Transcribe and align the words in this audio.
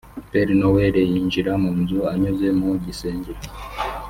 Père 0.31 0.51
Noël 0.61 0.95
yinjira 1.11 1.53
mu 1.61 1.69
nzu 1.79 1.97
anyuze 2.11 2.47
mu 2.59 2.67
gisenge 2.83 3.33